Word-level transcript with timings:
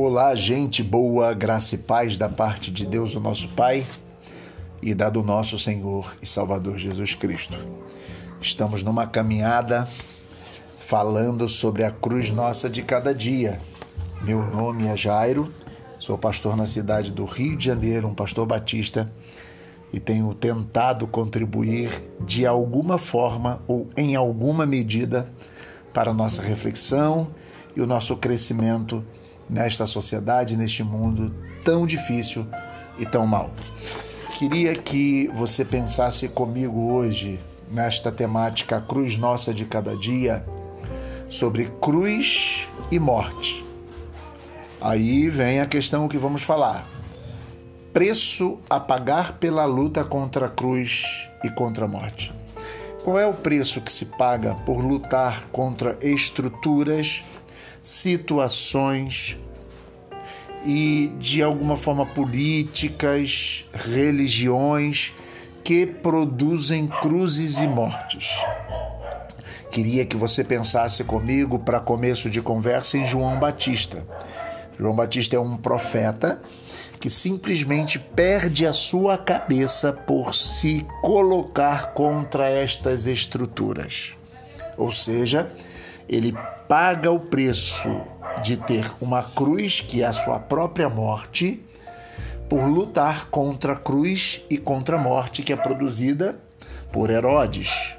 Olá, 0.00 0.32
gente 0.36 0.80
boa, 0.80 1.34
graça 1.34 1.74
e 1.74 1.78
paz 1.78 2.16
da 2.16 2.28
parte 2.28 2.70
de 2.70 2.86
Deus, 2.86 3.16
o 3.16 3.20
nosso 3.20 3.48
Pai, 3.48 3.84
e 4.80 4.94
da 4.94 5.10
do 5.10 5.24
nosso 5.24 5.58
Senhor 5.58 6.16
e 6.22 6.26
Salvador 6.26 6.78
Jesus 6.78 7.16
Cristo. 7.16 7.58
Estamos 8.40 8.84
numa 8.84 9.08
caminhada 9.08 9.88
falando 10.86 11.48
sobre 11.48 11.82
a 11.82 11.90
cruz 11.90 12.30
nossa 12.30 12.70
de 12.70 12.80
cada 12.84 13.12
dia. 13.12 13.60
Meu 14.22 14.40
nome 14.40 14.86
é 14.86 14.96
Jairo, 14.96 15.52
sou 15.98 16.16
pastor 16.16 16.56
na 16.56 16.68
cidade 16.68 17.10
do 17.10 17.24
Rio 17.24 17.56
de 17.56 17.64
Janeiro, 17.64 18.06
um 18.06 18.14
pastor 18.14 18.46
batista, 18.46 19.10
e 19.92 19.98
tenho 19.98 20.32
tentado 20.32 21.08
contribuir 21.08 21.90
de 22.20 22.46
alguma 22.46 22.98
forma 22.98 23.60
ou 23.66 23.88
em 23.96 24.14
alguma 24.14 24.64
medida 24.64 25.28
para 25.92 26.12
a 26.12 26.14
nossa 26.14 26.40
reflexão 26.40 27.32
e 27.74 27.80
o 27.80 27.86
nosso 27.86 28.16
crescimento 28.16 29.04
nesta 29.48 29.86
sociedade, 29.86 30.56
neste 30.56 30.82
mundo 30.82 31.34
tão 31.64 31.86
difícil 31.86 32.46
e 32.98 33.06
tão 33.06 33.26
mal. 33.26 33.50
Queria 34.38 34.74
que 34.74 35.28
você 35.34 35.64
pensasse 35.64 36.28
comigo 36.28 36.92
hoje 36.92 37.40
nesta 37.70 38.12
temática 38.12 38.80
Cruz 38.80 39.16
Nossa 39.16 39.52
de 39.52 39.64
Cada 39.64 39.96
Dia 39.96 40.44
sobre 41.28 41.70
cruz 41.80 42.68
e 42.90 42.98
morte. 42.98 43.64
Aí 44.80 45.28
vem 45.28 45.60
a 45.60 45.66
questão 45.66 46.08
que 46.08 46.16
vamos 46.16 46.42
falar. 46.42 46.86
Preço 47.92 48.58
a 48.70 48.78
pagar 48.78 49.32
pela 49.38 49.64
luta 49.64 50.04
contra 50.04 50.46
a 50.46 50.50
cruz 50.50 51.28
e 51.42 51.50
contra 51.50 51.86
a 51.86 51.88
morte. 51.88 52.32
Qual 53.02 53.18
é 53.18 53.26
o 53.26 53.34
preço 53.34 53.80
que 53.80 53.90
se 53.90 54.06
paga 54.06 54.54
por 54.54 54.80
lutar 54.80 55.46
contra 55.46 55.98
estruturas 56.00 57.24
situações 57.82 59.36
e 60.64 61.12
de 61.18 61.42
alguma 61.42 61.76
forma 61.76 62.04
políticas, 62.06 63.64
religiões 63.72 65.14
que 65.62 65.86
produzem 65.86 66.86
cruzes 66.86 67.58
e 67.58 67.66
mortes. 67.66 68.42
Queria 69.70 70.06
que 70.06 70.16
você 70.16 70.42
pensasse 70.42 71.04
comigo 71.04 71.58
para 71.58 71.78
começo 71.78 72.30
de 72.30 72.40
conversa 72.40 72.96
em 72.96 73.06
João 73.06 73.38
Batista. 73.38 74.04
João 74.78 74.94
Batista 74.94 75.36
é 75.36 75.38
um 75.38 75.56
profeta 75.56 76.40
que 76.98 77.10
simplesmente 77.10 77.98
perde 77.98 78.66
a 78.66 78.72
sua 78.72 79.16
cabeça 79.16 79.92
por 79.92 80.34
se 80.34 80.86
colocar 81.00 81.92
contra 81.92 82.48
estas 82.48 83.06
estruturas. 83.06 84.12
Ou 84.76 84.90
seja, 84.90 85.50
ele 86.08 86.34
paga 86.68 87.10
o 87.10 87.20
preço 87.20 88.00
de 88.38 88.56
ter 88.56 88.90
uma 89.00 89.22
cruz, 89.22 89.80
que 89.80 90.02
é 90.02 90.06
a 90.06 90.12
sua 90.12 90.38
própria 90.38 90.88
morte, 90.88 91.62
por 92.48 92.66
lutar 92.66 93.26
contra 93.26 93.74
a 93.74 93.76
cruz 93.76 94.40
e 94.48 94.56
contra 94.56 94.96
a 94.96 94.98
morte 94.98 95.42
que 95.42 95.52
é 95.52 95.56
produzida 95.56 96.38
por 96.90 97.10
Herodes, 97.10 97.96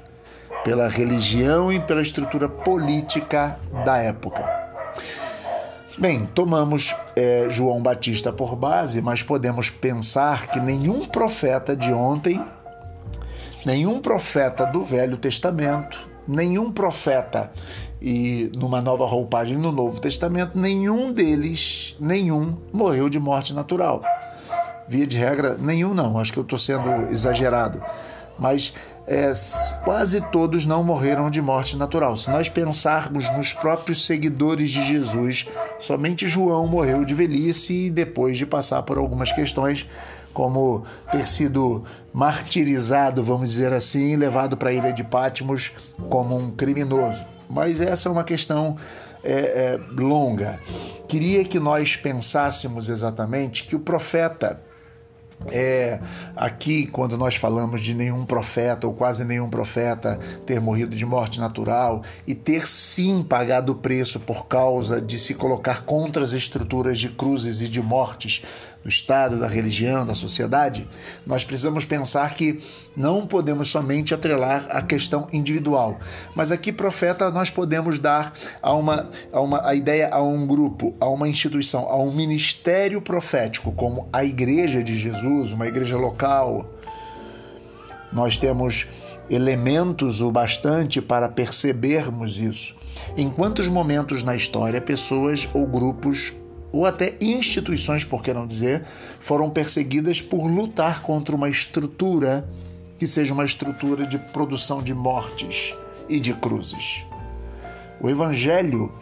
pela 0.64 0.88
religião 0.88 1.72
e 1.72 1.78
pela 1.78 2.02
estrutura 2.02 2.48
política 2.48 3.58
da 3.84 3.98
época. 3.98 4.44
Bem, 5.96 6.26
tomamos 6.34 6.94
é, 7.14 7.46
João 7.48 7.82
Batista 7.82 8.32
por 8.32 8.56
base, 8.56 9.02
mas 9.02 9.22
podemos 9.22 9.70
pensar 9.70 10.48
que 10.48 10.58
nenhum 10.58 11.04
profeta 11.04 11.76
de 11.76 11.92
ontem, 11.92 12.42
nenhum 13.64 14.00
profeta 14.00 14.64
do 14.64 14.82
Velho 14.82 15.16
Testamento, 15.16 16.09
nenhum 16.30 16.70
profeta 16.70 17.50
e 18.00 18.50
numa 18.56 18.80
nova 18.80 19.04
roupagem 19.04 19.56
no 19.56 19.72
Novo 19.72 20.00
Testamento, 20.00 20.58
nenhum 20.58 21.12
deles, 21.12 21.96
nenhum, 21.98 22.56
morreu 22.72 23.08
de 23.08 23.18
morte 23.18 23.52
natural. 23.52 24.02
Via 24.88 25.06
de 25.06 25.18
regra, 25.18 25.56
nenhum 25.58 25.92
não, 25.92 26.18
acho 26.18 26.32
que 26.32 26.38
eu 26.38 26.42
estou 26.42 26.58
sendo 26.58 27.10
exagerado. 27.10 27.82
Mas 28.38 28.72
é, 29.06 29.32
quase 29.84 30.20
todos 30.30 30.64
não 30.64 30.82
morreram 30.84 31.30
de 31.30 31.42
morte 31.42 31.76
natural. 31.76 32.16
Se 32.16 32.30
nós 32.30 32.48
pensarmos 32.48 33.28
nos 33.36 33.52
próprios 33.52 34.06
seguidores 34.06 34.70
de 34.70 34.82
Jesus, 34.84 35.46
somente 35.78 36.28
João 36.28 36.66
morreu 36.66 37.04
de 37.04 37.12
velhice 37.12 37.86
e 37.86 37.90
depois 37.90 38.38
de 38.38 38.46
passar 38.46 38.82
por 38.82 38.98
algumas 38.98 39.32
questões 39.32 39.86
como 40.32 40.84
ter 41.10 41.26
sido 41.26 41.84
martirizado, 42.12 43.22
vamos 43.22 43.50
dizer 43.50 43.72
assim, 43.72 44.16
levado 44.16 44.56
para 44.56 44.70
a 44.70 44.72
ilha 44.72 44.92
de 44.92 45.04
Patmos 45.04 45.72
como 46.08 46.36
um 46.36 46.50
criminoso. 46.50 47.24
Mas 47.48 47.80
essa 47.80 48.08
é 48.08 48.12
uma 48.12 48.24
questão 48.24 48.76
é, 49.22 49.32
é, 49.32 49.80
longa. 50.00 50.58
Queria 51.08 51.44
que 51.44 51.58
nós 51.58 51.96
pensássemos 51.96 52.88
exatamente 52.88 53.64
que 53.64 53.76
o 53.76 53.80
profeta 53.80 54.60
é, 55.50 56.00
aqui, 56.36 56.86
quando 56.86 57.16
nós 57.16 57.36
falamos 57.36 57.80
de 57.80 57.94
nenhum 57.94 58.26
profeta 58.26 58.86
ou 58.86 58.92
quase 58.92 59.24
nenhum 59.24 59.48
profeta 59.48 60.18
ter 60.44 60.60
morrido 60.60 60.94
de 60.94 61.06
morte 61.06 61.40
natural 61.40 62.02
e 62.26 62.34
ter 62.34 62.66
sim 62.66 63.22
pagado 63.22 63.72
o 63.72 63.74
preço 63.74 64.20
por 64.20 64.46
causa 64.46 65.00
de 65.00 65.18
se 65.18 65.34
colocar 65.34 65.82
contra 65.82 66.22
as 66.22 66.32
estruturas 66.32 66.98
de 66.98 67.08
cruzes 67.08 67.60
e 67.62 67.68
de 67.68 67.80
mortes 67.80 68.42
do 68.82 68.88
Estado, 68.88 69.38
da 69.38 69.46
religião, 69.46 70.06
da 70.06 70.14
sociedade, 70.14 70.88
nós 71.26 71.44
precisamos 71.44 71.84
pensar 71.84 72.34
que 72.34 72.62
não 72.96 73.26
podemos 73.26 73.68
somente 73.68 74.14
atrelar 74.14 74.66
a 74.70 74.80
questão 74.80 75.28
individual. 75.32 75.98
Mas 76.34 76.50
aqui, 76.50 76.72
profeta, 76.72 77.30
nós 77.30 77.50
podemos 77.50 77.98
dar 77.98 78.32
a 78.62 78.72
uma, 78.72 79.10
a 79.32 79.40
uma 79.40 79.66
a 79.68 79.74
ideia 79.74 80.08
a 80.10 80.22
um 80.22 80.46
grupo, 80.46 80.94
a 80.98 81.08
uma 81.08 81.28
instituição, 81.28 81.88
a 81.88 81.96
um 81.96 82.12
ministério 82.12 83.02
profético, 83.02 83.72
como 83.72 84.08
a 84.12 84.24
Igreja 84.24 84.82
de 84.82 84.98
Jesus, 84.98 85.52
uma 85.52 85.66
igreja 85.66 85.96
local. 85.96 86.68
Nós 88.12 88.36
temos 88.36 88.86
elementos 89.28 90.20
o 90.20 90.32
bastante 90.32 91.00
para 91.00 91.28
percebermos 91.28 92.38
isso. 92.38 92.74
Em 93.16 93.30
quantos 93.30 93.68
momentos 93.68 94.22
na 94.22 94.34
história 94.34 94.80
pessoas 94.80 95.48
ou 95.54 95.66
grupos 95.66 96.32
ou 96.72 96.86
até 96.86 97.16
instituições, 97.20 98.04
por 98.04 98.22
que 98.22 98.32
não 98.32 98.46
dizer, 98.46 98.84
foram 99.20 99.50
perseguidas 99.50 100.20
por 100.20 100.46
lutar 100.46 101.02
contra 101.02 101.34
uma 101.34 101.48
estrutura 101.48 102.48
que 102.98 103.06
seja 103.06 103.32
uma 103.32 103.44
estrutura 103.44 104.06
de 104.06 104.18
produção 104.18 104.82
de 104.82 104.94
mortes 104.94 105.74
e 106.08 106.20
de 106.20 106.34
cruzes. 106.34 107.04
O 108.00 108.08
Evangelho 108.08 108.92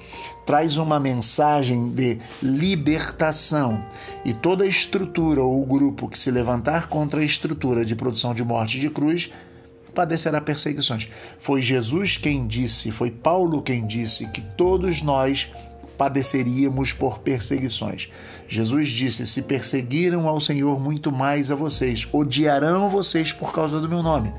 traz 0.44 0.76
uma 0.76 0.98
mensagem 0.98 1.90
de 1.90 2.18
libertação 2.42 3.84
e 4.24 4.32
toda 4.32 4.66
estrutura 4.66 5.42
ou 5.42 5.64
grupo 5.64 6.08
que 6.08 6.18
se 6.18 6.30
levantar 6.30 6.88
contra 6.88 7.20
a 7.20 7.24
estrutura 7.24 7.84
de 7.84 7.94
produção 7.94 8.34
de 8.34 8.42
morte 8.42 8.76
e 8.76 8.80
de 8.80 8.90
cruz 8.90 9.30
padecerá 9.94 10.40
perseguições. 10.40 11.08
Foi 11.38 11.60
Jesus 11.60 12.16
quem 12.16 12.46
disse, 12.46 12.90
foi 12.90 13.10
Paulo 13.10 13.62
quem 13.62 13.86
disse 13.86 14.26
que 14.28 14.40
todos 14.40 15.02
nós 15.02 15.48
padeceríamos 15.98 16.92
por 16.92 17.18
perseguições. 17.18 18.08
Jesus 18.48 18.88
disse: 18.88 19.26
Se 19.26 19.42
perseguiram 19.42 20.28
ao 20.28 20.40
Senhor 20.40 20.80
muito 20.80 21.12
mais 21.12 21.50
a 21.50 21.54
vocês, 21.54 22.08
odiarão 22.12 22.88
vocês 22.88 23.32
por 23.32 23.52
causa 23.52 23.80
do 23.80 23.88
meu 23.88 24.02
nome. 24.02 24.32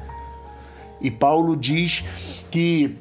E 1.02 1.12
Paulo 1.12 1.56
diz 1.56 2.04
que 2.50 2.96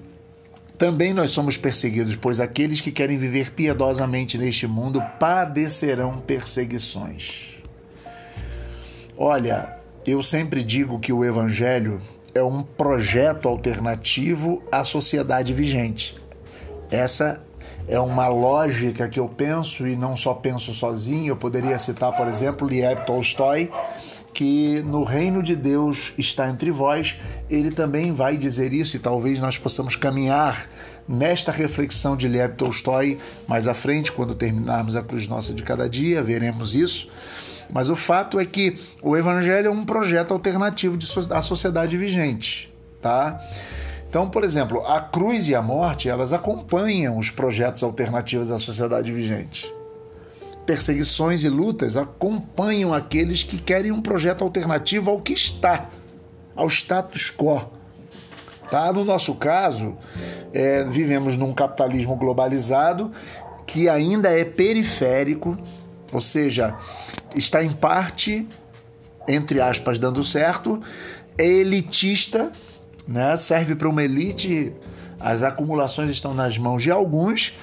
também 0.77 1.15
nós 1.15 1.31
somos 1.31 1.57
perseguidos, 1.57 2.15
pois 2.15 2.39
aqueles 2.39 2.81
que 2.81 2.93
querem 2.93 3.19
viver 3.19 3.53
piedosamente 3.53 4.37
neste 4.37 4.67
mundo 4.67 5.03
padecerão 5.19 6.19
perseguições. 6.19 7.57
Olha, 9.17 9.77
eu 10.07 10.23
sempre 10.23 10.63
digo 10.63 11.01
que 11.01 11.13
o 11.13 11.25
Evangelho 11.25 12.01
é 12.33 12.43
um 12.43 12.63
projeto 12.63 13.49
alternativo 13.49 14.63
à 14.71 14.85
sociedade 14.85 15.53
vigente. 15.53 16.17
Essa 16.91 17.43
é 17.89 17.99
uma 17.99 18.29
lógica 18.29 19.09
que 19.09 19.19
eu 19.19 19.27
penso 19.29 19.87
e 19.87 19.97
não 19.97 20.15
só 20.15 20.35
penso 20.35 20.75
sozinho. 20.75 21.29
Eu 21.29 21.37
poderia 21.37 21.79
citar, 21.79 22.15
por 22.15 22.29
exemplo, 22.29 22.69
Liev 22.69 23.05
Tolstói, 23.07 23.73
que 24.35 24.83
no 24.83 25.05
reino 25.05 25.43
de 25.43 25.57
Deus 25.57 26.13
está 26.19 26.49
entre 26.51 26.71
vós. 26.71 27.17
Ele 27.49 27.71
também 27.71 28.13
vai 28.13 28.37
dizer 28.37 28.75
isso 28.75 28.97
e 28.97 29.01
talvez 29.01 29.41
nós 29.41 29.57
possamos 29.57 29.97
caminhar 29.97 30.69
nesta 31.09 31.51
reflexão 31.51 32.15
de 32.15 32.29
Liev 32.29 32.55
Tolstói 32.57 33.19
mais 33.47 33.67
à 33.67 33.73
frente, 33.73 34.13
quando 34.13 34.35
terminarmos 34.35 34.95
a 34.95 35.03
Cruz 35.03 35.27
Nossa 35.27 35.55
de 35.55 35.63
Cada 35.63 35.89
Dia, 35.89 36.23
veremos 36.23 36.75
isso. 36.75 37.11
Mas 37.71 37.89
o 37.89 37.97
fato 37.97 38.39
é 38.39 38.45
que 38.45 38.79
o 39.03 39.17
Evangelho 39.17 39.69
é 39.69 39.71
um 39.71 39.85
projeto 39.85 40.33
alternativo 40.33 40.99
da 41.27 41.41
sociedade 41.41 41.97
vigente, 41.97 42.73
tá? 43.01 43.41
Então, 44.09 44.29
por 44.31 44.43
exemplo, 44.43 44.87
a 44.87 45.01
cruz 45.01 45.49
e 45.49 45.55
a 45.55 45.61
morte, 45.61 46.09
elas 46.09 46.33
acompanham 46.33 47.19
os 47.19 47.31
projetos 47.31 47.83
alternativos 47.83 48.49
da 48.49 48.59
sociedade 48.59 49.13
vigente. 49.13 49.73
Perseguições 50.65 51.45
e 51.45 51.49
lutas 51.49 51.95
acompanham 51.95 52.95
aqueles 52.95 53.43
que 53.43 53.59
querem 53.59 53.93
um 53.93 54.01
projeto 54.01 54.43
alternativo 54.43 55.11
ao 55.11 55.21
que 55.21 55.35
está, 55.35 55.91
ao 56.57 56.69
status 56.69 57.31
quo. 57.31 57.71
Tá? 58.71 58.93
No 58.93 59.05
nosso 59.05 59.35
caso, 59.35 59.97
é, 60.53 60.85
vivemos 60.85 61.37
num 61.37 61.53
capitalismo 61.53 62.17
globalizado 62.17 63.13
que 63.67 63.89
ainda 63.89 64.31
é 64.31 64.45
periférico, 64.45 65.59
ou 66.11 66.21
seja, 66.23 66.75
está 67.35 67.63
em 67.63 67.71
parte, 67.71 68.49
entre 69.27 69.61
aspas, 69.61 69.99
dando 69.99 70.25
certo, 70.25 70.83
é 71.37 71.47
elitista, 71.47 72.51
né? 73.09 73.35
serve 73.37 73.75
para 73.75 73.89
uma 73.89 74.05
elite, 74.05 74.73
as 75.19 75.43
acumulações 75.43 76.11
estão 76.11 76.35
nas 76.35 76.59
mãos 76.59 76.83
de 76.83 76.91
alguns, 76.91 77.55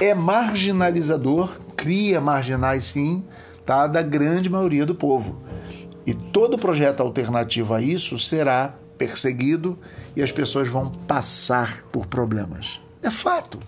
é 0.00 0.12
marginalizador, 0.12 1.56
cria 1.76 2.20
marginais 2.20 2.86
sim, 2.86 3.24
tá? 3.64 3.86
da 3.86 4.02
grande 4.02 4.50
maioria 4.50 4.84
do 4.84 4.94
povo. 4.94 5.40
E 6.04 6.12
todo 6.12 6.58
projeto 6.58 7.00
alternativo 7.00 7.72
a 7.72 7.80
isso 7.80 8.18
será 8.18 8.74
perseguido 8.98 9.78
e 10.16 10.22
as 10.22 10.32
pessoas 10.32 10.68
vão 10.68 10.90
passar 10.90 11.84
por 11.92 12.06
problemas. 12.06 12.80
É 13.02 13.10
fato. 13.10 13.58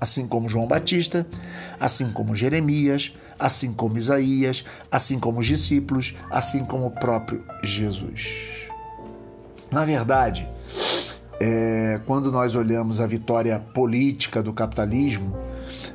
Assim 0.00 0.26
como 0.26 0.48
João 0.48 0.66
Batista, 0.66 1.26
assim 1.78 2.10
como 2.10 2.34
Jeremias, 2.34 3.14
assim 3.38 3.72
como 3.72 3.96
Isaías, 3.96 4.64
assim 4.90 5.18
como 5.18 5.40
os 5.40 5.46
discípulos, 5.46 6.14
assim 6.30 6.64
como 6.64 6.86
o 6.86 6.90
próprio 6.90 7.44
Jesus. 7.62 8.63
Na 9.74 9.84
verdade, 9.84 10.48
é, 11.40 12.00
quando 12.06 12.30
nós 12.30 12.54
olhamos 12.54 13.00
a 13.00 13.08
vitória 13.08 13.58
política 13.58 14.40
do 14.40 14.52
capitalismo, 14.52 15.36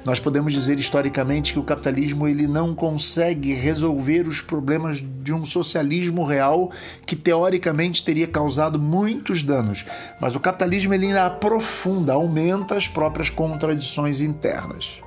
nós 0.04 0.20
podemos 0.20 0.52
dizer 0.52 0.78
historicamente 0.78 1.54
que 1.54 1.60
o 1.60 1.64
capitalismo 1.64 2.28
ele 2.28 2.46
não 2.46 2.76
consegue 2.76 3.54
resolver 3.54 4.28
os 4.28 4.42
problemas 4.42 5.02
de 5.24 5.34
um 5.34 5.46
socialismo 5.46 6.26
real 6.26 6.74
que 7.06 7.16
teoricamente 7.16 8.04
teria 8.04 8.28
causado 8.28 8.78
muitos 8.78 9.44
danos, 9.44 9.86
mas 10.20 10.36
o 10.36 10.42
capitalismo 10.42 10.94
ele 10.94 11.06
ainda 11.06 11.28
aprofunda, 11.28 12.12
aumenta 12.12 12.76
as 12.76 12.86
próprias 12.86 13.30
contradições 13.30 14.20
internas. 14.20 15.00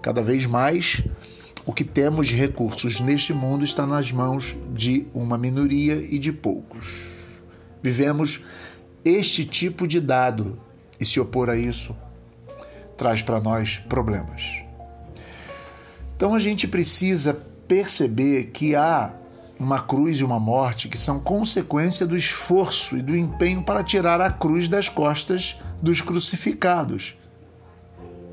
Cada 0.00 0.22
vez 0.22 0.46
mais 0.46 1.02
o 1.66 1.72
que 1.72 1.82
temos 1.82 2.28
de 2.28 2.36
recursos 2.36 3.00
neste 3.00 3.32
mundo 3.32 3.64
está 3.64 3.84
nas 3.84 4.12
mãos 4.12 4.56
de 4.72 5.04
uma 5.12 5.36
minoria 5.36 5.96
e 5.96 6.16
de 6.16 6.32
poucos. 6.32 7.13
Vivemos 7.84 8.42
este 9.04 9.44
tipo 9.44 9.86
de 9.86 10.00
dado 10.00 10.58
e 10.98 11.04
se 11.04 11.20
opor 11.20 11.50
a 11.50 11.56
isso 11.56 11.94
traz 12.96 13.20
para 13.20 13.38
nós 13.38 13.76
problemas. 13.90 14.42
Então 16.16 16.34
a 16.34 16.38
gente 16.38 16.66
precisa 16.66 17.34
perceber 17.68 18.44
que 18.54 18.74
há 18.74 19.12
uma 19.60 19.82
cruz 19.82 20.16
e 20.16 20.24
uma 20.24 20.40
morte 20.40 20.88
que 20.88 20.96
são 20.96 21.20
consequência 21.20 22.06
do 22.06 22.16
esforço 22.16 22.96
e 22.96 23.02
do 23.02 23.14
empenho 23.14 23.62
para 23.62 23.84
tirar 23.84 24.18
a 24.18 24.30
cruz 24.30 24.66
das 24.66 24.88
costas 24.88 25.60
dos 25.82 26.00
crucificados. 26.00 27.14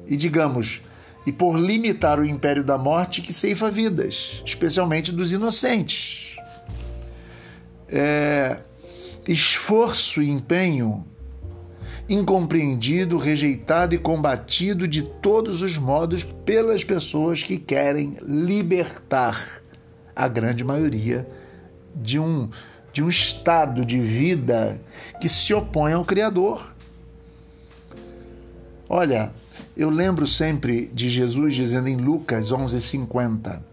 E 0.07 0.15
digamos, 0.15 0.80
e 1.25 1.31
por 1.33 1.59
limitar 1.59 2.21
o 2.21 2.25
império 2.25 2.63
da 2.63 2.77
morte 2.77 3.21
que 3.21 3.33
ceifa 3.33 3.69
vidas, 3.69 4.42
especialmente 4.45 5.12
dos 5.12 5.33
inocentes. 5.33 6.38
É, 7.89 8.59
esforço 9.27 10.21
e 10.21 10.29
empenho 10.29 11.06
incompreendido, 12.09 13.18
rejeitado 13.18 13.95
e 13.95 13.97
combatido 13.97 14.88
de 14.88 15.01
todos 15.01 15.62
os 15.62 15.77
modos 15.77 16.23
pelas 16.23 16.83
pessoas 16.83 17.41
que 17.41 17.57
querem 17.57 18.18
libertar 18.21 19.62
a 20.15 20.27
grande 20.27 20.63
maioria 20.63 21.27
de 21.95 22.19
um, 22.19 22.50
de 22.91 23.03
um 23.03 23.09
estado 23.09 23.85
de 23.85 24.00
vida 24.00 24.81
que 25.21 25.29
se 25.29 25.53
opõe 25.53 25.94
ao 25.94 26.03
Criador. 26.03 26.75
Olha, 28.89 29.31
eu 29.75 29.89
lembro 29.89 30.27
sempre 30.27 30.88
de 30.94 31.09
Jesus 31.09 31.56
dizendo 31.56 31.88
em 31.88 31.95
Lucas 31.95 32.51
11:50, 32.51 33.63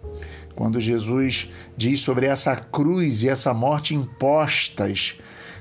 quando 0.54 0.80
Jesus 0.80 1.50
diz 1.76 2.00
sobre 2.00 2.26
essa 2.26 2.54
cruz 2.54 3.22
e 3.22 3.28
essa 3.28 3.52
morte 3.52 3.94
impostas 3.94 5.18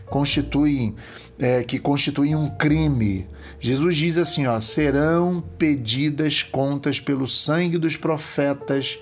constituem 0.10 0.96
é, 1.40 1.64
que 1.64 1.80
constituem 1.80 2.36
um 2.36 2.50
crime. 2.50 3.28
Jesus 3.60 3.96
diz 3.96 4.18
assim: 4.18 4.48
ó, 4.48 4.60
serão 4.60 5.44
pedidas 5.58 6.44
contas 6.44 7.00
pelo 7.00 7.28
sangue 7.28 7.78
dos 7.78 7.96
profetas 7.96 9.00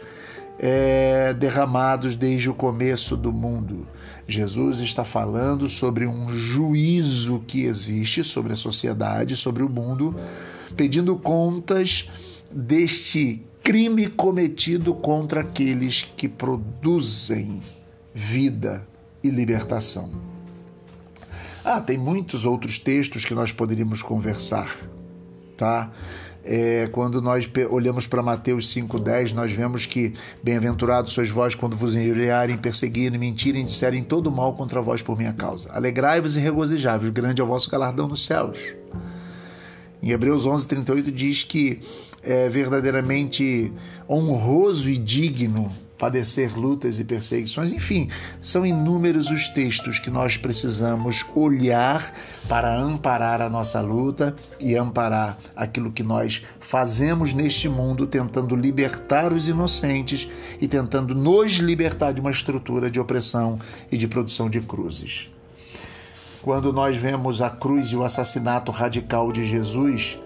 é, 0.60 1.34
derramados 1.34 2.16
desde 2.16 2.50
o 2.50 2.54
começo 2.54 3.16
do 3.16 3.31
mundo. 3.31 3.88
Jesus 4.28 4.80
está 4.80 5.04
falando 5.04 5.69
sobre 5.69 6.07
um 6.07 6.36
juízo 6.36 7.44
que 7.46 7.63
existe 7.63 8.24
sobre 8.24 8.54
a 8.54 8.56
sociedade, 8.56 9.36
sobre 9.36 9.62
o 9.62 9.69
mundo, 9.69 10.16
pedindo 10.75 11.16
contas 11.18 12.10
deste 12.51 13.44
crime 13.62 14.08
cometido 14.08 14.94
contra 14.96 15.42
aqueles 15.42 16.08
que 16.16 16.28
produzem 16.28 17.62
vida 18.13 18.88
e 19.24 19.30
libertação. 19.30 20.35
Ah, 21.68 21.82
tem 21.82 21.98
muitos 21.98 22.46
outros 22.46 22.78
textos 22.78 23.26
que 23.26 23.34
nós 23.34 23.52
poderíamos 23.52 24.04
conversar, 24.04 24.78
tá? 25.58 25.90
É, 26.44 26.88
quando 26.92 27.20
nós 27.20 27.50
olhamos 27.72 28.06
para 28.06 28.22
Mateus 28.22 28.72
5,10, 28.72 29.34
nós 29.34 29.52
vemos 29.52 29.88
que 29.88 30.14
bem-aventurados 30.44 31.12
sois 31.12 31.32
vós 31.32 31.56
quando 31.56 31.76
vos 31.76 31.96
injuriarem, 31.96 32.56
perseguirem, 32.56 33.18
mentirem, 33.18 33.66
disserem 33.66 34.04
todo 34.04 34.32
mal 34.32 34.54
contra 34.54 34.80
vós 34.80 35.02
por 35.02 35.18
minha 35.18 35.34
causa. 35.34 35.74
Alegrai-vos 35.74 36.38
e 36.38 36.40
regozijai-vos, 36.40 37.10
grande 37.10 37.42
é 37.42 37.44
o 37.44 37.48
vosso 37.48 37.68
galardão 37.68 38.08
nos 38.08 38.24
céus. 38.24 38.60
Em 40.04 40.12
Hebreus 40.12 40.46
11:38 40.46 41.12
diz 41.12 41.42
que 41.42 41.80
é 42.22 42.48
verdadeiramente 42.48 43.74
honroso 44.08 44.88
e 44.88 44.96
digno 44.96 45.76
padecer 45.98 46.58
lutas 46.58 47.00
e 47.00 47.04
perseguições, 47.04 47.72
enfim, 47.72 48.10
são 48.42 48.66
inúmeros 48.66 49.30
os 49.30 49.48
textos 49.50 50.00
que 50.00 50.10
nós 50.10 50.38
precisamos 50.38 51.26
olhar 51.34 52.12
para 52.50 52.76
amparar 52.76 53.42
a 53.42 53.50
nossa 53.50 53.82
luta 53.82 54.36
e 54.60 54.76
amparar 54.76 55.38
aquilo 55.56 55.92
que 55.92 56.04
nós 56.04 56.44
fazemos 56.60 57.34
neste 57.34 57.70
mundo, 57.70 58.06
tentando 58.06 58.56
libertar 58.56 59.32
os 59.34 59.48
inocentes 59.48 60.28
e 60.60 60.68
tentando 60.68 61.16
nos 61.16 61.54
libertar 61.54 62.12
de 62.12 62.22
uma 62.22 62.32
estrutura 62.32 62.92
de 62.92 63.00
opressão 63.00 63.60
e 63.92 63.98
de 63.98 64.08
produção 64.08 64.50
de 64.50 64.62
cruzes. 64.62 65.30
Quando 66.42 66.72
nós 66.72 66.96
vemos 66.96 67.42
a 67.42 67.50
cruz 67.50 67.90
e 67.90 67.96
o 67.96 68.04
assassinato 68.04 68.72
radical 68.72 69.32
de 69.32 69.46
Jesus, 69.46 70.20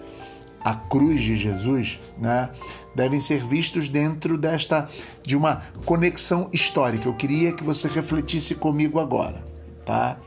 a 0.62 0.74
cruz 0.74 1.22
de 1.22 1.36
Jesus, 1.36 1.98
né, 2.18 2.50
devem 2.94 3.18
ser 3.18 3.44
vistos 3.44 3.88
dentro 3.88 4.36
desta 4.36 4.88
de 5.22 5.36
uma 5.36 5.62
conexão 5.84 6.48
histórica. 6.52 7.08
Eu 7.08 7.14
queria 7.14 7.52
que 7.52 7.64
você 7.64 7.88
refletisse 7.88 8.54
comigo 8.54 8.98
agora, 8.98 9.44
tá? 9.86 10.18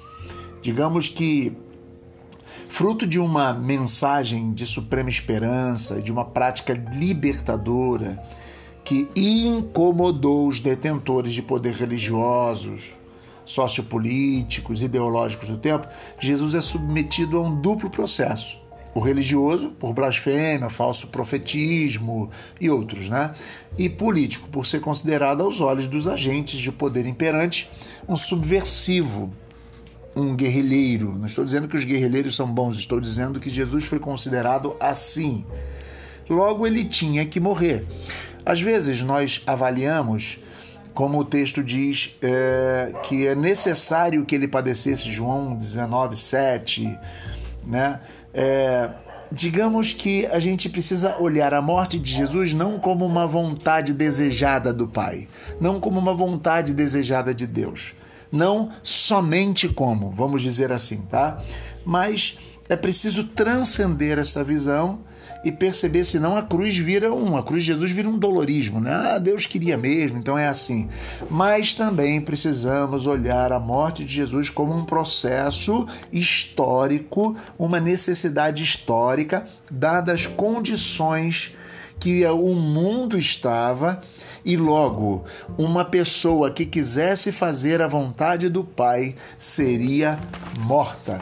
Digamos 0.62 1.08
que 1.08 1.56
fruto 2.68 3.06
de 3.06 3.20
uma 3.20 3.54
mensagem 3.54 4.54
de 4.54 4.66
suprema 4.66 5.10
esperança, 5.10 6.02
de 6.02 6.12
uma 6.12 6.26
prática 6.26 6.74
libertadora 6.74 8.24
que 8.84 9.08
incomodou 9.16 10.48
os 10.48 10.60
detentores 10.60 11.34
de 11.34 11.42
poder 11.42 11.74
religiosos, 11.74 12.96
sociopolíticos, 13.46 14.82
ideológicos 14.82 15.50
do 15.50 15.58
tempo, 15.58 15.88
Jesus 16.20 16.54
é 16.56 16.62
submetido 16.62 17.38
a 17.38 17.42
um 17.42 17.62
duplo 17.62 17.90
processo 17.90 18.63
o 18.94 19.00
religioso 19.00 19.72
por 19.72 19.94
blasfêmia, 19.94 20.70
falso 20.70 21.08
profetismo 21.08 22.30
e 22.60 22.70
outros, 22.70 23.10
né? 23.10 23.34
E 23.78 23.90
político 23.90 24.48
por 24.50 24.66
ser 24.66 24.82
considerado 24.82 25.42
aos 25.42 25.62
olhos 25.62 25.88
dos 25.88 26.08
agentes 26.08 26.60
de 26.60 26.72
poder 26.72 27.06
imperante 27.06 27.70
um 28.08 28.16
subversivo, 28.16 29.34
um 30.16 30.36
guerrilheiro. 30.36 31.18
Não 31.18 31.26
estou 31.26 31.44
dizendo 31.44 31.68
que 31.68 31.76
os 31.76 31.84
guerrilheiros 31.84 32.36
são 32.36 32.48
bons, 32.48 32.78
estou 32.78 33.00
dizendo 33.00 33.40
que 33.40 33.50
Jesus 33.50 33.86
foi 33.86 34.00
considerado 34.00 34.76
assim. 34.80 35.44
Logo 36.30 36.68
ele 36.68 36.84
tinha 36.84 37.26
que 37.26 37.40
morrer. 37.40 37.86
Às 38.46 38.62
vezes 38.62 39.02
nós 39.04 39.42
avaliamos 39.48 40.38
como 40.94 41.20
o 41.20 41.26
texto 41.26 41.64
diz, 41.64 42.16
é, 42.22 42.94
que 43.04 43.26
é 43.26 43.34
necessário 43.34 44.24
que 44.26 44.36
ele 44.36 44.48
padecesse, 44.48 45.12
João 45.12 45.56
19, 45.56 46.16
7, 46.16 47.00
né? 47.66 48.00
É, 48.34 48.90
digamos 49.32 49.94
que 49.94 50.26
a 50.28 50.40
gente 50.40 50.70
precisa 50.70 51.18
olhar 51.20 51.54
a 51.54 51.62
morte 51.62 51.98
de 51.98 52.12
Jesus 52.12 52.54
não 52.54 52.80
como 52.80 53.06
uma 53.06 53.26
vontade 53.26 53.94
desejada 53.94 54.74
do 54.74 54.88
Pai, 54.88 55.28
não 55.60 55.80
como 55.80 56.00
uma 56.00 56.14
vontade 56.14 56.74
desejada 56.74 57.34
de 57.34 57.48
Deus, 57.48 57.94
não 58.32 58.72
somente 58.82 59.68
como, 59.70 60.12
vamos 60.12 60.42
dizer 60.42 60.72
assim, 60.72 60.98
tá? 61.10 61.42
Mas 61.86 62.38
é 62.70 62.76
preciso 62.76 63.24
transcender 63.24 64.18
essa 64.18 64.44
visão 64.44 65.02
e 65.44 65.52
perceber 65.52 66.06
se 66.06 66.20
não 66.20 66.38
a 66.38 66.44
cruz 66.44 66.78
vira 66.78 67.14
um, 67.14 67.36
a 67.36 67.44
cruz 67.44 67.64
de 67.64 67.72
Jesus 67.74 67.92
vira 67.92 68.08
um 68.08 68.18
dolorismo, 68.18 68.80
né? 68.80 68.94
Ah, 68.94 69.18
Deus 69.18 69.46
queria 69.46 69.78
mesmo, 69.78 70.18
então 70.18 70.38
é 70.38 70.48
assim. 70.48 70.88
Mas 71.30 71.74
também 71.74 72.22
precisamos 72.22 73.06
olhar 73.08 73.52
a 73.52 73.60
morte 73.60 74.06
de 74.06 74.14
Jesus 74.14 74.50
como 74.50 74.74
um 74.74 74.86
processo 74.86 75.88
histórico, 76.12 77.36
uma 77.58 77.80
necessidade 77.80 78.64
histórica, 78.64 79.46
dadas 79.70 80.14
as 80.14 80.28
condições 80.28 81.56
que 82.00 82.26
o 82.26 82.54
mundo 82.54 83.18
estava 83.18 84.02
e 84.44 84.58
logo 84.58 85.24
uma 85.58 85.86
pessoa 85.86 86.52
que 86.52 86.66
quisesse 86.66 87.32
fazer 87.32 87.82
a 87.82 87.88
vontade 87.88 88.50
do 88.50 88.64
Pai 88.64 89.16
seria 89.38 90.20
morta. 90.60 91.22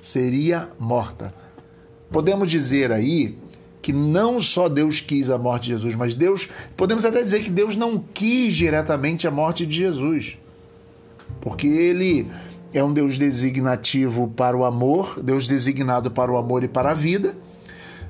Seria 0.00 0.68
morta. 0.78 1.43
Podemos 2.14 2.48
dizer 2.48 2.92
aí 2.92 3.36
que 3.82 3.92
não 3.92 4.40
só 4.40 4.68
Deus 4.68 5.00
quis 5.00 5.30
a 5.30 5.36
morte 5.36 5.64
de 5.64 5.70
Jesus, 5.70 5.96
mas 5.96 6.14
Deus, 6.14 6.48
podemos 6.76 7.04
até 7.04 7.20
dizer 7.20 7.40
que 7.40 7.50
Deus 7.50 7.74
não 7.74 7.98
quis 7.98 8.54
diretamente 8.54 9.26
a 9.26 9.32
morte 9.32 9.66
de 9.66 9.76
Jesus. 9.76 10.38
Porque 11.40 11.66
ele 11.66 12.30
é 12.72 12.84
um 12.84 12.92
Deus 12.94 13.18
designativo 13.18 14.28
para 14.28 14.56
o 14.56 14.64
amor, 14.64 15.20
Deus 15.24 15.48
designado 15.48 16.08
para 16.08 16.30
o 16.30 16.36
amor 16.36 16.62
e 16.62 16.68
para 16.68 16.92
a 16.92 16.94
vida. 16.94 17.34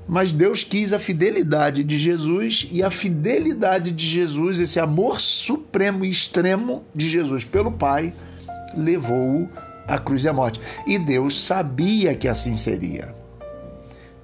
Mas 0.06 0.34
Deus 0.34 0.62
quis 0.62 0.92
a 0.92 0.98
fidelidade 0.98 1.82
de 1.82 1.96
Jesus 1.96 2.68
e 2.70 2.82
a 2.82 2.90
fidelidade 2.90 3.90
de 3.90 4.06
Jesus, 4.06 4.60
esse 4.60 4.78
amor 4.78 5.18
supremo 5.18 6.04
e 6.04 6.10
extremo 6.10 6.84
de 6.94 7.08
Jesus 7.08 7.42
pelo 7.42 7.72
Pai, 7.72 8.12
levou-o 8.76 9.48
à 9.88 9.96
cruz 9.96 10.24
e 10.24 10.28
à 10.28 10.32
morte. 10.34 10.60
E 10.86 10.98
Deus 10.98 11.42
sabia 11.42 12.14
que 12.14 12.28
assim 12.28 12.54
seria. 12.54 13.23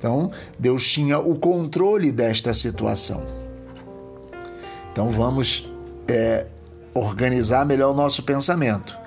Então, 0.00 0.32
Deus 0.58 0.88
tinha 0.88 1.18
o 1.18 1.38
controle 1.38 2.10
desta 2.10 2.54
situação. 2.54 3.22
Então, 4.90 5.10
vamos 5.10 5.70
é, 6.08 6.46
organizar 6.94 7.66
melhor 7.66 7.90
o 7.90 7.94
nosso 7.94 8.22
pensamento. 8.22 8.98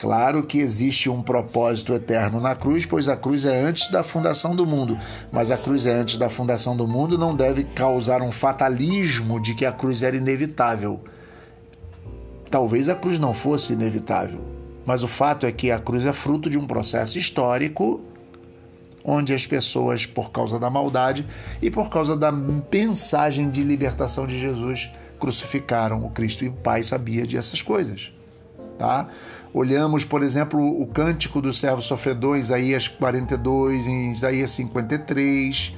Claro 0.00 0.42
que 0.42 0.58
existe 0.58 1.08
um 1.08 1.22
propósito 1.22 1.94
eterno 1.94 2.40
na 2.40 2.56
cruz, 2.56 2.84
pois 2.84 3.08
a 3.08 3.16
cruz 3.16 3.44
é 3.44 3.62
antes 3.62 3.92
da 3.92 4.02
fundação 4.02 4.56
do 4.56 4.66
mundo, 4.66 4.98
mas 5.30 5.52
a 5.52 5.56
cruz 5.56 5.86
é 5.86 5.92
antes 5.92 6.16
da 6.16 6.28
fundação 6.28 6.76
do 6.76 6.88
mundo 6.88 7.16
não 7.16 7.36
deve 7.36 7.62
causar 7.62 8.20
um 8.20 8.32
fatalismo 8.32 9.40
de 9.40 9.54
que 9.54 9.64
a 9.64 9.70
cruz 9.70 10.02
era 10.02 10.16
inevitável. 10.16 11.00
Talvez 12.50 12.88
a 12.88 12.96
cruz 12.96 13.20
não 13.20 13.32
fosse 13.32 13.74
inevitável, 13.74 14.40
mas 14.84 15.04
o 15.04 15.06
fato 15.06 15.46
é 15.46 15.52
que 15.52 15.70
a 15.70 15.78
cruz 15.78 16.04
é 16.04 16.12
fruto 16.12 16.50
de 16.50 16.58
um 16.58 16.66
processo 16.66 17.18
histórico 17.18 18.00
onde 19.04 19.32
as 19.34 19.46
pessoas, 19.46 20.06
por 20.06 20.30
causa 20.30 20.58
da 20.58 20.68
maldade 20.68 21.26
e 21.60 21.70
por 21.70 21.88
causa 21.88 22.16
da 22.16 22.30
mensagem 22.30 23.50
de 23.50 23.62
libertação 23.62 24.26
de 24.26 24.38
Jesus, 24.38 24.90
crucificaram 25.18 26.04
o 26.04 26.10
Cristo 26.10 26.44
e 26.44 26.48
o 26.48 26.52
Pai 26.52 26.82
sabia 26.82 27.26
dessas 27.26 27.62
coisas, 27.62 28.12
tá? 28.78 29.08
Olhamos, 29.52 30.04
por 30.04 30.22
exemplo, 30.22 30.60
o 30.80 30.86
cântico 30.86 31.42
do 31.42 31.52
servo 31.52 31.82
sofredor, 31.82 32.36
em 32.36 32.40
Isaías 32.40 32.86
42, 32.86 33.86
em 33.86 34.10
Isaías 34.10 34.52
53. 34.52 35.74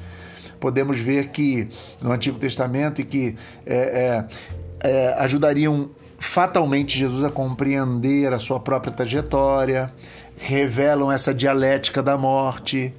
Podemos 0.61 0.99
ver 0.99 1.29
que 1.29 1.69
no 2.01 2.13
Antigo 2.13 2.39
Testamento 2.39 3.01
e 3.01 3.05
que 3.05 3.37
é, 3.65 3.75
é, 3.75 4.89
é, 4.89 5.15
ajudariam 5.19 5.91
fatalmente 6.23 6.97
Jesus 6.97 7.25
a 7.25 7.31
compreender 7.31 8.33
a 8.33 8.39
sua 8.39 8.61
própria 8.61 8.93
trajetória, 8.93 9.93
revelam 10.39 11.11
essa 11.11 11.35
dialética 11.35 12.01
da 12.01 12.17
morte, 12.17 12.95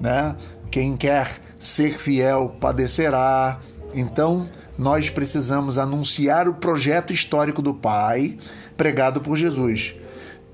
né? 0.00 0.34
Quem 0.70 0.96
quer 0.96 1.38
ser 1.58 1.98
fiel 1.98 2.56
padecerá. 2.58 3.60
Então, 3.94 4.48
nós 4.78 5.10
precisamos 5.10 5.78
anunciar 5.78 6.48
o 6.48 6.54
projeto 6.54 7.12
histórico 7.12 7.60
do 7.60 7.74
Pai 7.74 8.38
pregado 8.74 9.20
por 9.20 9.36
Jesus. 9.36 9.94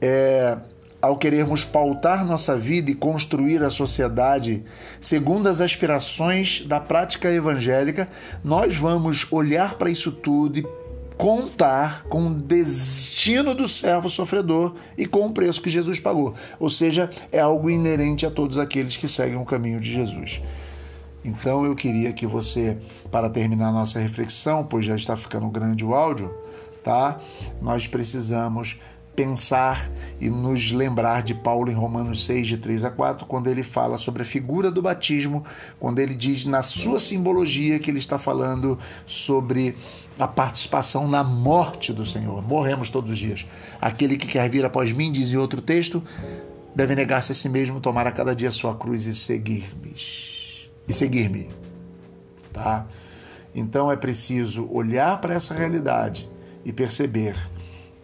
É, 0.01 0.59
ao 1.01 1.17
querermos 1.17 1.65
pautar 1.65 2.27
nossa 2.27 2.57
vida 2.57 2.91
e 2.91 2.95
construir 2.95 3.63
a 3.63 3.71
sociedade 3.71 4.65
segundo 5.01 5.49
as 5.49 5.61
aspirações 5.61 6.65
da 6.67 6.81
prática 6.81 7.31
evangélica, 7.31 8.09
nós 8.43 8.77
vamos 8.77 9.27
olhar 9.31 9.75
para 9.75 9.91
isso 9.91 10.11
tudo 10.11 10.59
e 10.59 10.82
contar 11.23 12.03
com 12.09 12.27
o 12.27 12.35
destino 12.35 13.55
do 13.55 13.69
servo 13.69 14.11
sofredor 14.11 14.75
e 14.99 15.07
com 15.07 15.25
o 15.25 15.33
preço 15.33 15.63
que 15.63 15.71
Jesus 15.71 16.01
pagou. 16.01 16.35
Ou 16.59 16.69
seja, 16.69 17.09
é 17.31 17.39
algo 17.39 17.71
inerente 17.71 18.27
a 18.27 18.31
todos 18.31 18.59
aqueles 18.59 18.97
que 18.97 19.07
seguem 19.07 19.37
o 19.37 19.45
caminho 19.45 19.79
de 19.79 19.93
Jesus. 19.93 20.43
Então 21.25 21.65
eu 21.65 21.77
queria 21.77 22.13
que 22.13 22.27
você, 22.27 22.77
para 23.09 23.31
terminar 23.31 23.71
nossa 23.71 24.01
reflexão, 24.01 24.65
pois 24.65 24.85
já 24.85 24.97
está 24.97 25.17
ficando 25.17 25.49
grande 25.49 25.85
o 25.85 25.95
áudio, 25.95 26.29
tá? 26.83 27.17
Nós 27.61 27.87
precisamos 27.87 28.81
pensar 29.15 29.91
e 30.21 30.31
nos 30.31 30.73
lembrar 30.73 31.23
de 31.23 31.35
Paulo 31.35 31.71
em 31.71 31.75
Romanos 31.75 32.25
6, 32.25 32.47
de 32.47 32.57
3 32.57 32.85
a 32.85 32.91
4, 32.91 33.27
quando 33.27 33.49
ele 33.49 33.63
fala 33.63 33.99
sobre 33.99 34.23
a 34.23 34.25
figura 34.25 34.71
do 34.71 34.81
batismo, 34.81 35.45
quando 35.79 35.99
ele 35.99 36.15
diz 36.15 36.45
na 36.45 36.63
sua 36.63 36.99
simbologia 36.99 37.79
que 37.79 37.91
ele 37.91 37.99
está 37.99 38.19
falando 38.19 38.79
sobre 39.05 39.75
a 40.19 40.27
participação 40.27 41.07
na 41.09 41.23
morte 41.23 41.93
do 41.93 42.07
Senhor. 42.07 42.43
Morremos 42.43 42.91
todos 42.91 43.11
os 43.11 43.19
dias. 43.19 43.47
Aquele 43.81 44.17
que 44.17 44.27
quer 44.27 44.49
vir 44.49 44.65
após 44.65 44.93
mim, 44.93 45.13
diz 45.13 45.33
em 45.33 45.37
outro 45.37 45.61
texto, 45.61 46.03
deve 46.75 46.95
negar-se 46.95 47.33
a 47.33 47.35
si 47.35 47.49
mesmo, 47.49 47.81
tomar 47.81 48.07
a 48.07 48.13
cada 48.13 48.35
dia 48.35 48.49
a 48.49 48.53
sua 48.53 48.75
cruz 48.75 49.05
e 49.05 49.15
seguir-me. 49.15 49.95
E 50.89 50.93
seguir-me. 50.93 51.49
Tá? 52.53 52.87
Então 53.55 53.93
é 53.93 53.97
preciso 53.97 54.69
olhar 54.71 55.21
para 55.21 55.35
essa 55.35 55.55
realidade 55.55 56.29
e 56.65 56.73
perceber 56.73 57.37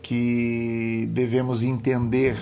que 0.08 1.06
devemos 1.12 1.62
entender 1.62 2.34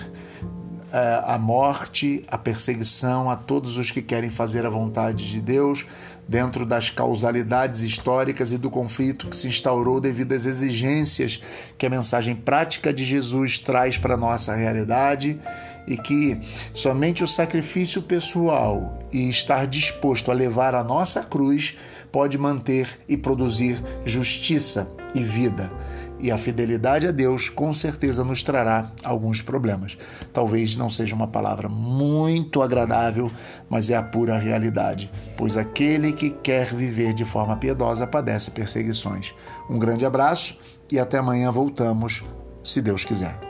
uh, 0.85 1.33
a 1.33 1.37
morte, 1.37 2.23
a 2.29 2.37
perseguição 2.37 3.29
a 3.29 3.35
todos 3.35 3.75
os 3.75 3.91
que 3.91 4.01
querem 4.01 4.29
fazer 4.29 4.65
a 4.65 4.69
vontade 4.69 5.29
de 5.29 5.41
Deus, 5.41 5.85
dentro 6.25 6.65
das 6.65 6.89
causalidades 6.89 7.81
históricas 7.81 8.53
e 8.53 8.57
do 8.57 8.69
conflito 8.69 9.27
que 9.27 9.35
se 9.35 9.49
instaurou 9.49 9.99
devido 9.99 10.31
às 10.31 10.45
exigências 10.45 11.41
que 11.77 11.85
a 11.85 11.89
mensagem 11.89 12.37
prática 12.37 12.93
de 12.93 13.03
Jesus 13.03 13.59
traz 13.59 13.97
para 13.97 14.13
a 14.13 14.17
nossa 14.17 14.55
realidade 14.55 15.37
e 15.85 15.97
que 15.97 16.39
somente 16.73 17.21
o 17.21 17.27
sacrifício 17.27 18.01
pessoal 18.01 18.97
e 19.11 19.27
estar 19.27 19.67
disposto 19.67 20.31
a 20.31 20.33
levar 20.33 20.73
a 20.73 20.85
nossa 20.85 21.21
cruz 21.21 21.75
pode 22.17 22.35
manter 22.35 22.99
e 23.07 23.15
produzir 23.15 23.79
justiça 24.03 24.87
e 25.13 25.21
vida 25.21 25.71
e 26.19 26.31
a 26.31 26.37
fidelidade 26.37 27.05
a 27.05 27.11
Deus 27.11 27.47
com 27.47 27.71
certeza 27.71 28.23
nos 28.23 28.41
trará 28.41 28.91
alguns 29.03 29.43
problemas. 29.43 29.95
Talvez 30.33 30.75
não 30.75 30.89
seja 30.89 31.13
uma 31.13 31.27
palavra 31.27 31.69
muito 31.69 32.63
agradável, 32.63 33.29
mas 33.69 33.91
é 33.91 33.95
a 33.95 34.01
pura 34.01 34.35
realidade, 34.35 35.11
pois 35.37 35.55
aquele 35.55 36.11
que 36.11 36.31
quer 36.31 36.73
viver 36.73 37.13
de 37.13 37.23
forma 37.23 37.55
piedosa 37.55 38.07
padece 38.07 38.49
perseguições. 38.49 39.35
Um 39.69 39.77
grande 39.77 40.03
abraço 40.03 40.57
e 40.91 40.97
até 40.97 41.19
amanhã 41.19 41.51
voltamos, 41.51 42.23
se 42.63 42.81
Deus 42.81 43.03
quiser. 43.03 43.46